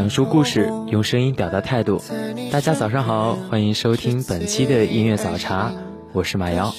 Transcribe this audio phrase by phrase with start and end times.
[0.00, 2.00] 讲述故事，用声音表达态度。
[2.50, 5.72] 大家早上好，欢迎收听本期的音乐早茶，
[6.14, 6.72] 我是马瑶。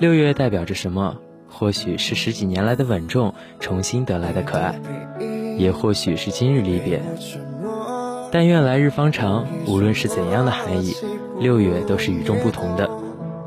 [0.00, 1.18] 六月代表着什么？
[1.50, 4.80] 或许是十几年来的稳重重新得来的可爱，
[5.58, 7.02] 也或许是今日离别。
[8.32, 10.94] 但愿来日方长，无论是怎样的含义，
[11.38, 12.88] 六月都是与众不同的。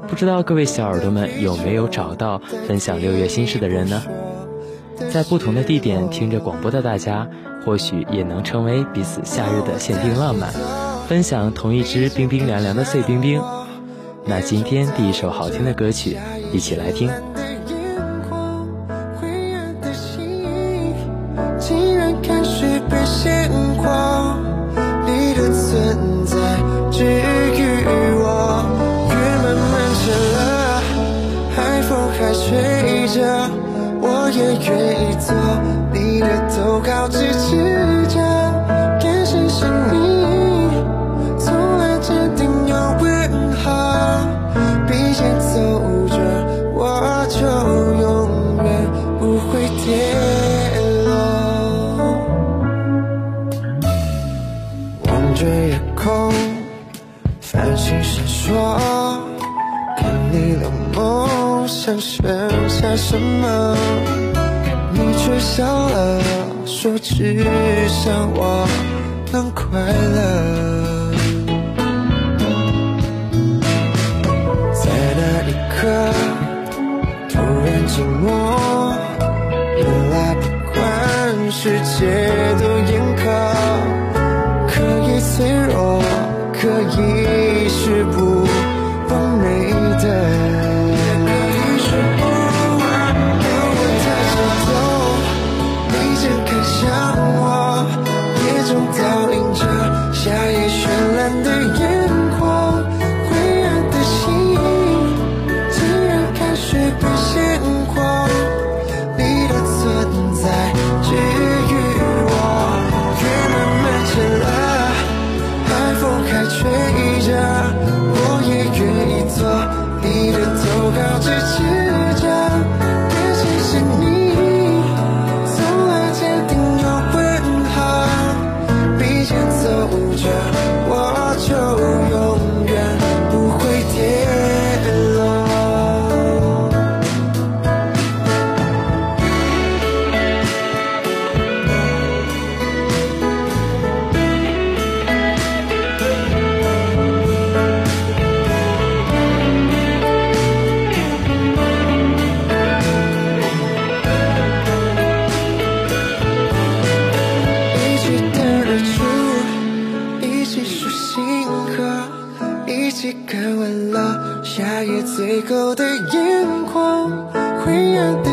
[0.08, 4.04] 不知道各位小耳朵们有没有找到分享六月心事的人呢？
[5.10, 7.28] 在不同的地点听着广播的大家。
[7.68, 10.54] 或许也能成为彼此夏日的限定浪漫，
[11.10, 13.42] 分享同一只冰冰凉凉的碎冰冰。
[14.26, 16.18] 那今天第一首好听的歌曲，
[16.54, 17.12] 一起来听。
[36.82, 37.56] 靠支持
[38.08, 38.20] 者，
[39.02, 39.96] 更相信你
[41.40, 43.66] 从来坚定又温和，
[44.88, 45.54] 并肩走
[46.08, 46.16] 着，
[46.76, 47.40] 我就
[48.02, 48.06] 永
[48.64, 48.68] 远
[49.20, 49.86] 不会跌
[51.06, 51.10] 落。
[55.06, 56.32] 望着夜空，
[57.42, 58.54] 繁星闪烁，
[59.98, 62.26] 看你的梦想剩
[62.70, 63.76] 下什么。
[64.94, 66.22] 你却笑了，
[66.68, 67.46] 说只
[67.88, 68.68] 想我
[69.32, 71.14] 能快乐。
[74.74, 75.88] 在那一刻，
[77.30, 78.28] 突然寂寞，
[79.78, 80.78] 原来不管
[81.50, 81.96] 世界
[82.60, 82.62] 多
[82.92, 83.24] 严苛，
[84.68, 84.76] 可
[85.08, 86.04] 以脆弱，
[86.52, 86.68] 可
[87.02, 87.47] 以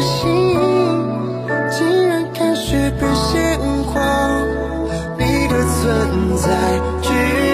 [0.04, 0.58] 心
[1.70, 4.00] 竟然开始变鲜活，
[5.18, 7.53] 你的存在。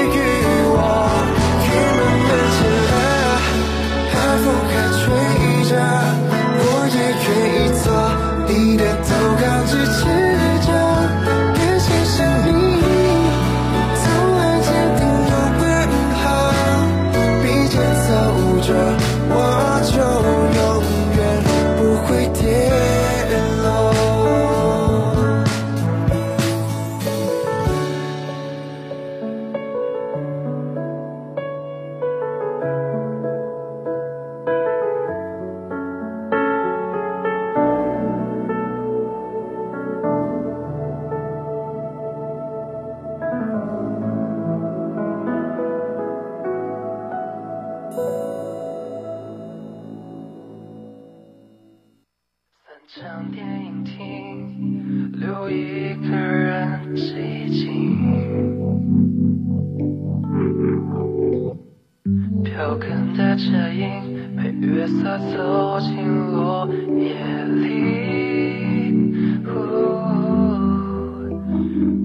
[52.92, 57.62] 场电影厅，留一个人寂静。
[62.42, 67.14] 飘跟的车影，被月色走进落叶
[67.44, 67.70] 里。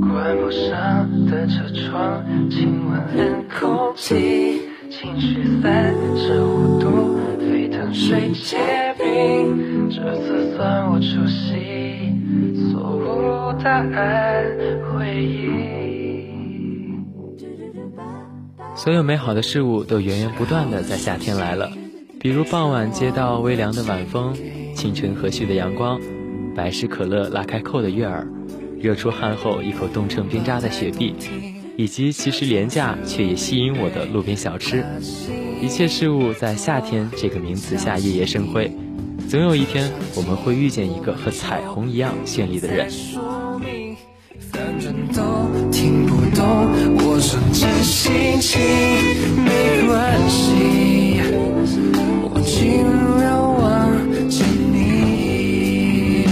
[0.02, 4.62] 关不上的车窗，亲吻冷空气，
[4.92, 8.32] 情绪三十五度沸腾水。
[11.06, 11.54] 熟悉，
[18.76, 21.72] 所有美好的事物都源源不断的在夏天来了，
[22.20, 24.34] 比如傍晚街道微凉的晚风，
[24.74, 26.02] 清晨和煦的阳光，
[26.56, 28.28] 百事可乐拉开扣的悦耳，
[28.80, 31.14] 热出汗后一口冻成冰渣的雪碧，
[31.78, 34.84] 以及其实廉价却也吸引我的路边小吃，
[35.62, 38.72] 一切事物在夏天这个名词下夜夜生辉。
[39.30, 42.90] 总有一天，我们会遇见一个和彩虹一样绚丽的人。
[44.52, 45.22] 反正都
[45.72, 46.46] 听不懂
[46.96, 48.62] 我说真心情，
[49.44, 51.20] 没关系，
[52.24, 52.84] 我尽
[53.20, 53.26] 量
[53.60, 53.64] 忘
[54.30, 56.26] 记你。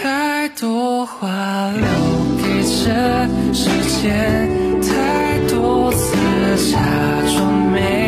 [0.00, 1.84] 太多话留
[2.38, 2.72] 给这
[3.52, 3.68] 时
[4.00, 4.08] 间，
[4.80, 4.88] 太
[5.48, 6.16] 多次
[6.72, 6.74] 假
[7.34, 7.38] 装
[7.72, 7.99] 没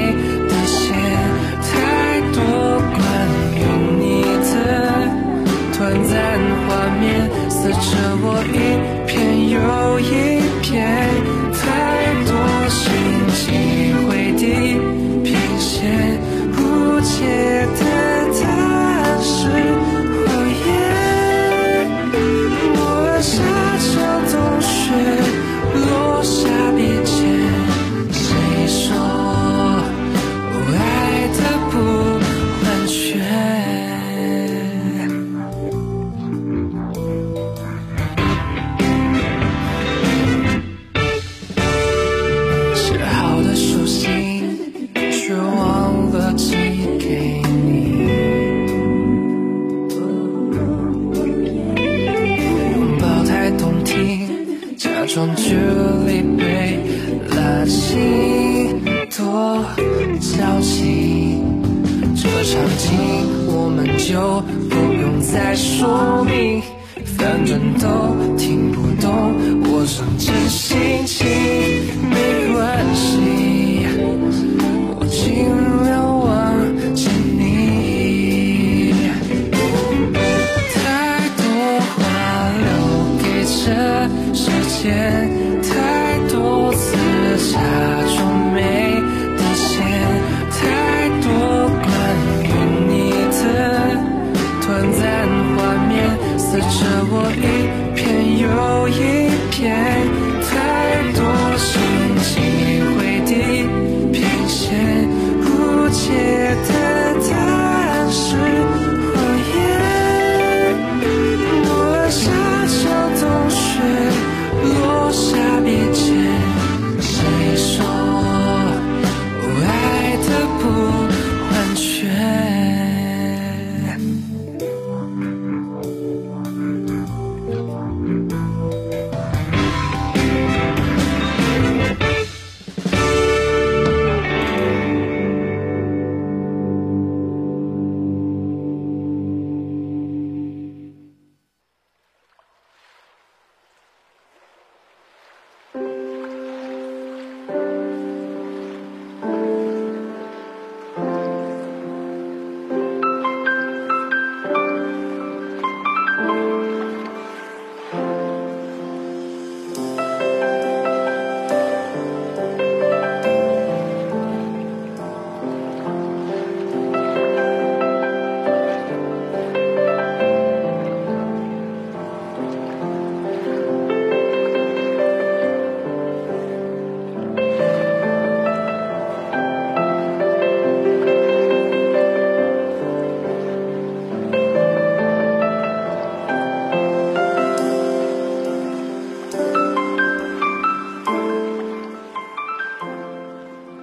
[84.83, 85.42] 见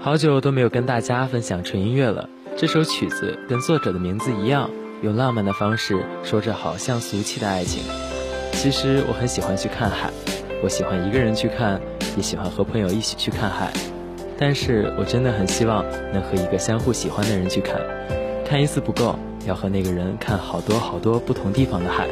[0.09, 2.27] 好久都没有跟大家分享纯音乐了。
[2.57, 4.67] 这首曲子跟作者的名字一样，
[5.03, 7.83] 用浪漫的方式说着好像俗气的爱情。
[8.53, 10.09] 其实我很喜欢去看海，
[10.63, 11.79] 我喜欢一个人去看，
[12.17, 13.71] 也喜欢和朋友一起去看海。
[14.35, 17.79] 但是我真的很希望能和一个相互喜欢的人去看，
[18.43, 19.13] 看一次不够，
[19.45, 22.07] 要和那个人看好多好多不同地方的海。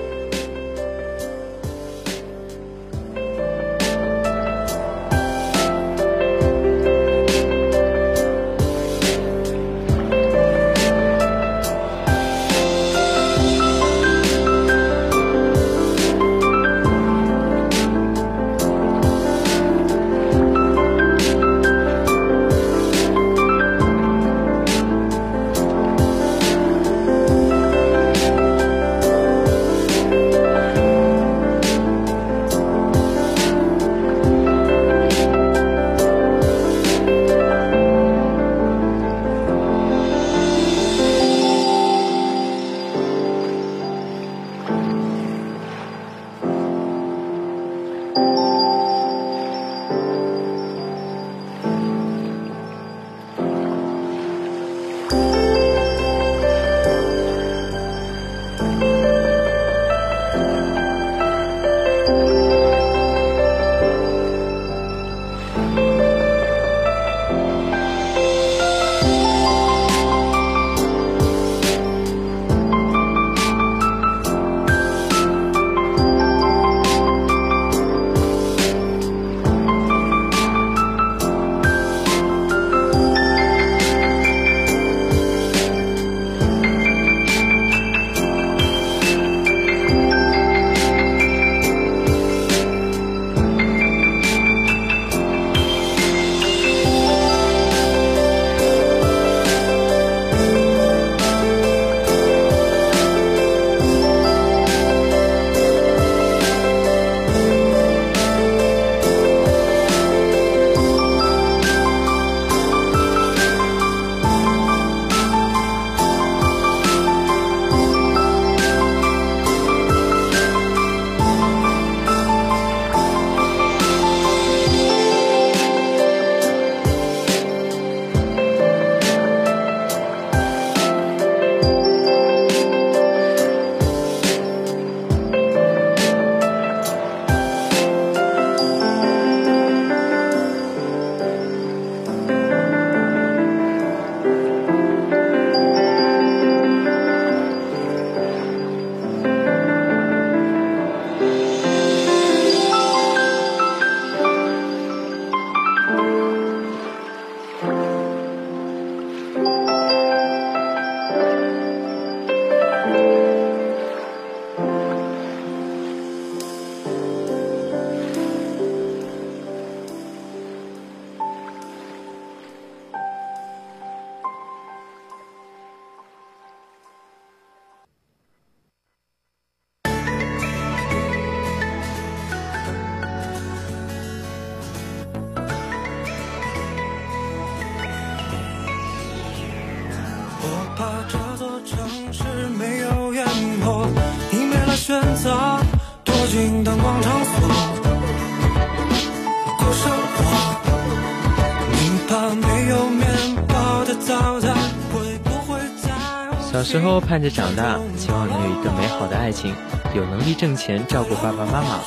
[206.57, 209.53] 小时候盼着长大，希望能有一个美好的爱情，
[209.93, 211.79] 有能力挣钱照顾爸爸妈妈，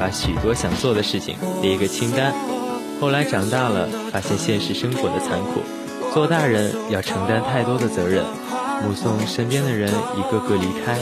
[0.00, 2.34] 把许多想做的事情列一个清单。
[3.00, 5.62] 后来长大了，发现现实生活的残酷，
[6.12, 8.24] 做大人要承担太多的责任，
[8.82, 10.98] 目送身边的人一个个离开，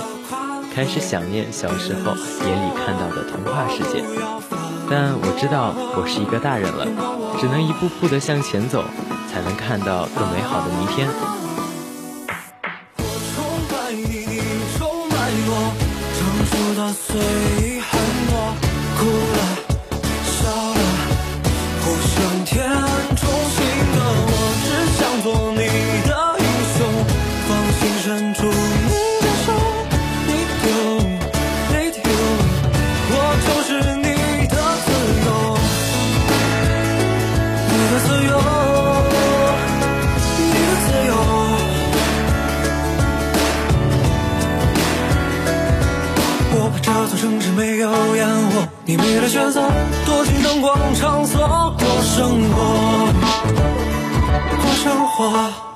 [0.74, 2.12] 开始想念小时候
[2.46, 4.04] 眼里看到的童话世界。
[4.90, 6.86] 但我知道我是一个大人了，
[7.40, 8.84] 只能一步步的向前走，
[9.32, 11.08] 才能看到更美好的明天。
[17.14, 17.53] 熟
[50.94, 51.40] 场所
[51.78, 53.12] 过生活，
[54.62, 55.73] 过生活。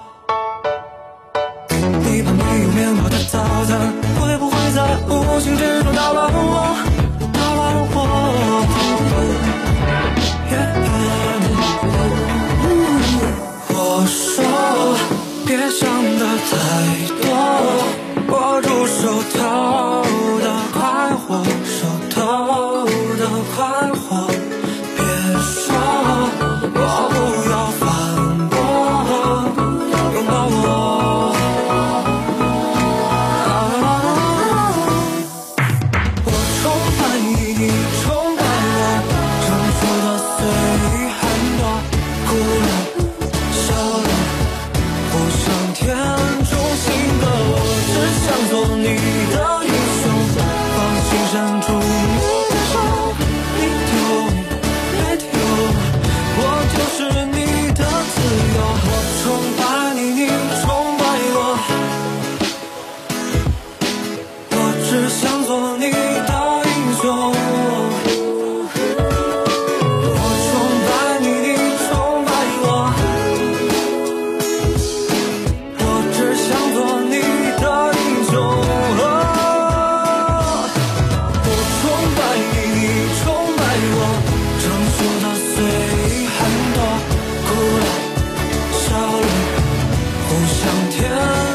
[90.99, 91.09] 天，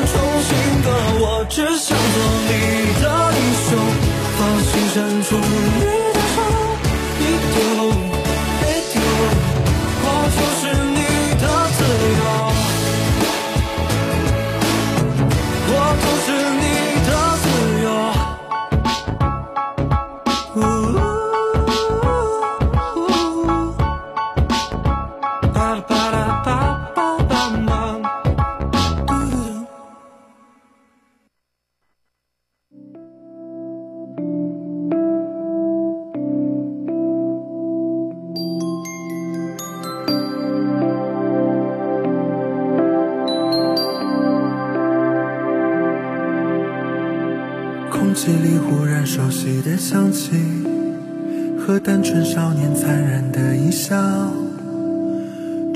[0.08, 0.88] 重新的，
[1.20, 2.52] 我只想做你
[3.04, 3.76] 的英雄，
[4.40, 5.36] 放心深处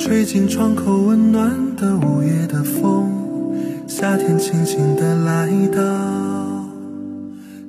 [0.07, 3.11] 吹进窗口温暖的午夜的风，
[3.89, 6.65] 夏天轻轻地来到。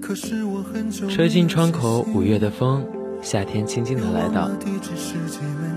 [0.01, 2.87] 可是我很久吹进窗口五月的风，
[3.22, 4.48] 夏天轻轻的来到。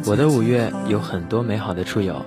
[0.06, 2.24] 我的五月有很多美好的处友，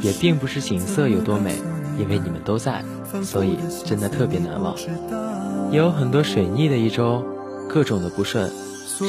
[0.00, 1.54] 也并不是景色有多美，
[1.98, 2.82] 因为你们都在，
[3.22, 4.74] 所以真的特别难忘。
[5.70, 7.22] 也有很多水逆的一周，
[7.68, 8.50] 各种的不顺，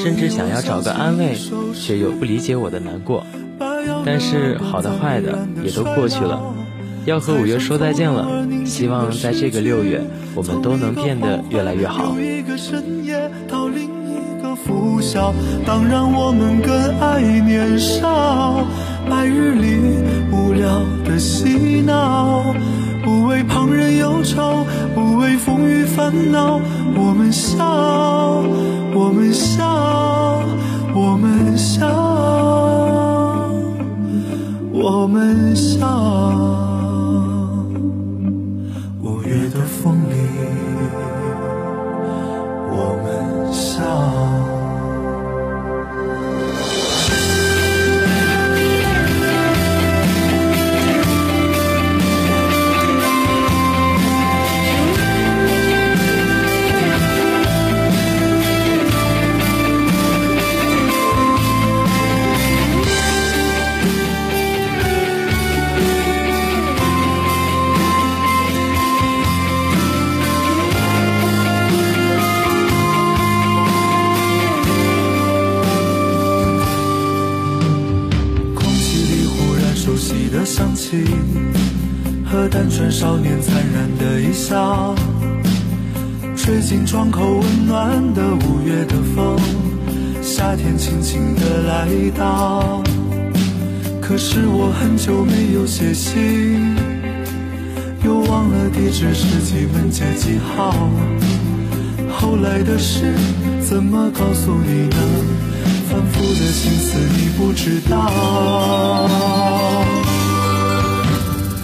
[0.03, 1.37] 甚至想要找个安慰，
[1.73, 3.25] 却又不理解我的难过。
[4.05, 6.41] 但是好的坏的也都过去了，
[7.05, 8.27] 要和五月说再见了。
[8.65, 10.01] 希望在这个六月，
[10.35, 12.15] 我们都能变得越来越好。
[12.19, 15.33] 一个深夜到另一个拂晓，
[15.65, 18.63] 当然我们更爱年少。
[19.09, 19.79] 白日里
[20.31, 22.53] 无聊的嬉闹，
[23.03, 26.61] 不为旁人忧愁，不为风雨烦恼。
[26.95, 28.43] 我们笑，
[28.93, 30.43] 我们笑，
[35.01, 35.55] 我们
[86.99, 89.39] 窗口温暖的五月的风，
[90.21, 92.83] 夏天轻轻的来到。
[94.01, 96.75] 可是我很久没有写信，
[98.03, 100.75] 又忘了地址是几门街几号。
[102.11, 103.13] 后来的事
[103.61, 104.97] 怎么告诉你呢？
[105.89, 108.11] 反复的心思你不知道，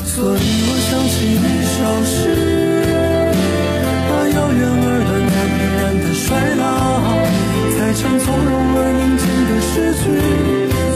[0.06, 1.45] 所以我想起你
[1.76, 2.55] 消失，
[7.95, 9.71] 才成从容而宁静的诗
[10.03, 10.03] 句。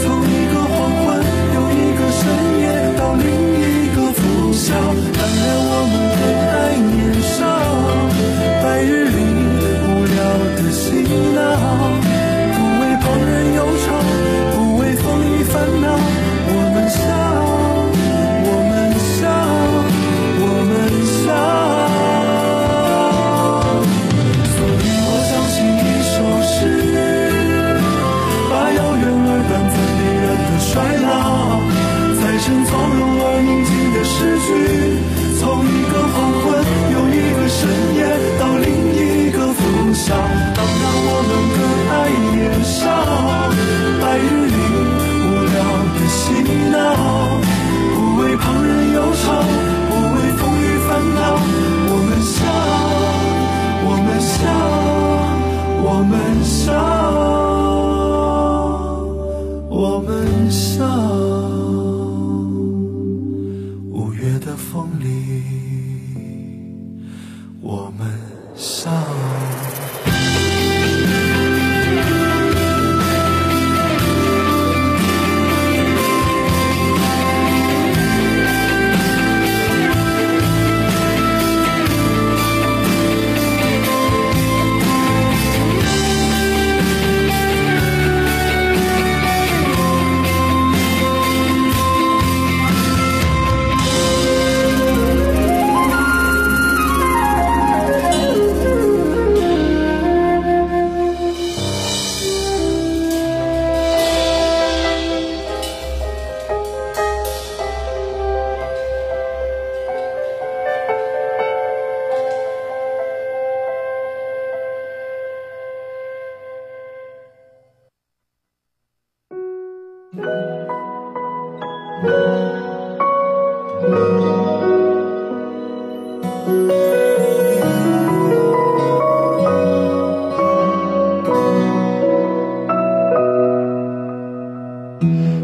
[0.03, 1.07] 从一个黄昏，
[1.55, 2.19] 又一个深
[2.59, 2.63] 夜，
[2.97, 3.23] 到另
[3.55, 4.19] 一个拂
[4.51, 4.67] 晓。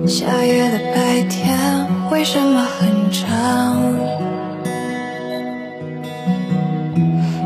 [0.07, 3.81] 夏夜的白天为什么很长？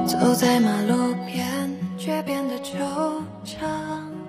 [0.06, 1.48] 走在马路边
[1.98, 3.66] 却变得惆怅。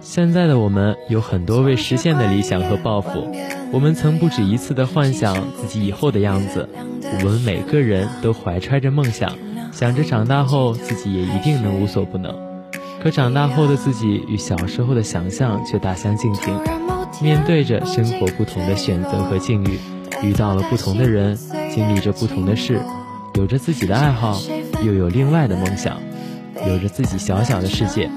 [0.00, 3.34] 现在的我们有很多未实现的理想和抱负，
[3.72, 6.68] 我们曾不止一次的幻想自己以后的样子。
[7.02, 9.32] 我们每个人都怀揣着梦想，
[9.72, 12.32] 想着长大后自己也一定能无所不能。
[13.02, 16.56] 可长大后的自己与小时候的想象却大相径庭。
[17.22, 19.78] 面对着生活不同的选择和境遇，
[20.22, 21.37] 遇到了不同的人，
[21.74, 22.80] 经历着不同的事，
[23.35, 24.40] 有着自己的爱好，
[24.83, 25.98] 又有另外的梦想，
[26.66, 28.11] 有着自己小小的世界。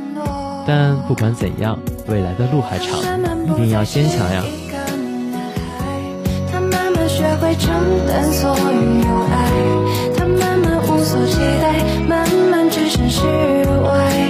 [0.66, 3.02] 但不管怎样，未来的路还长，
[3.46, 4.42] 一定要坚强呀！
[6.50, 7.74] 他慢慢学会承
[8.08, 8.56] 担所有，
[10.16, 13.26] 他慢慢无所期待，慢慢置身事
[13.84, 14.23] 外，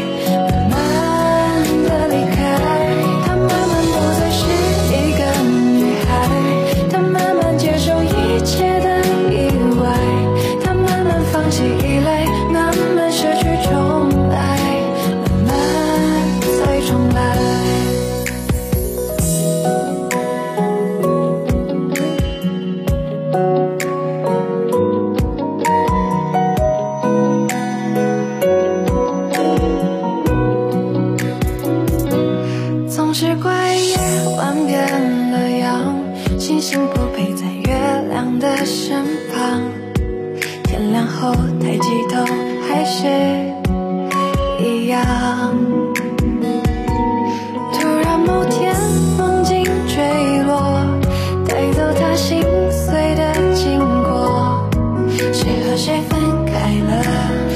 [56.64, 57.53] 分开了，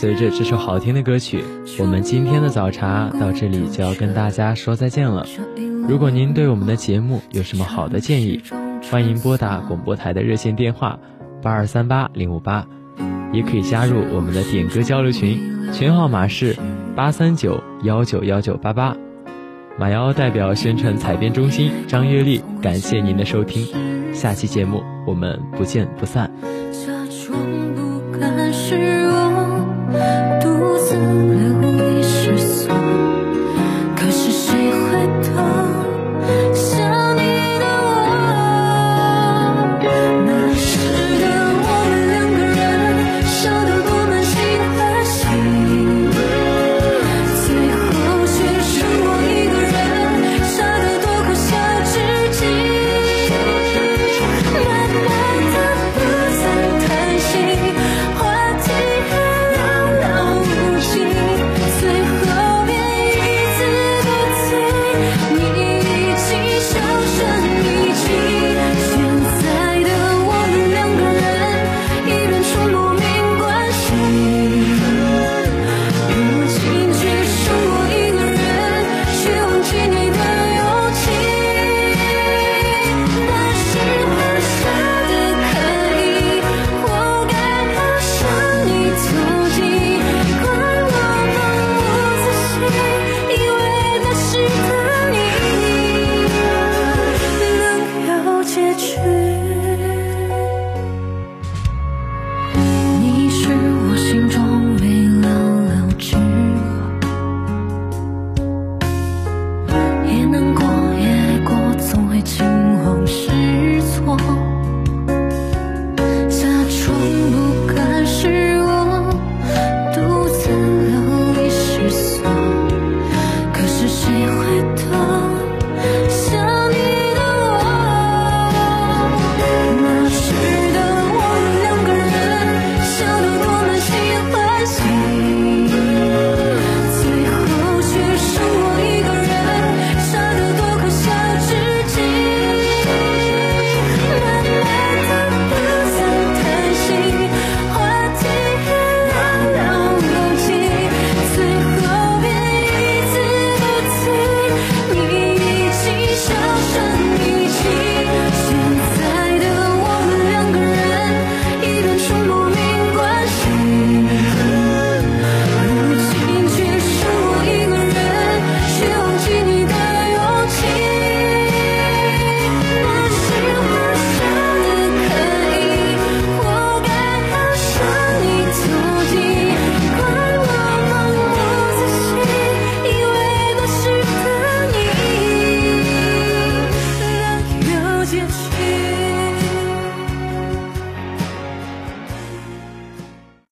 [0.00, 1.44] 随着这首好听的歌曲，
[1.78, 5.26] 我们今天的早茶到这里就要跟大家说再见了。
[5.86, 8.40] 如果您对我们的节目有什么好的建议，
[8.90, 10.98] 欢迎拨打广播台的热线电话
[11.42, 12.66] 八二三八零五八，
[13.30, 15.38] 也可以加入我们的点歌交流群，
[15.70, 16.56] 群号码是
[16.96, 18.96] 八三九幺九幺九八八。
[19.78, 23.66] 马瑶代表宣传采编中心张月丽，感谢您的收听，
[24.14, 26.30] 下期节目我们不见不散。